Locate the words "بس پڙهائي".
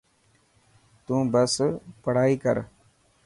1.33-2.35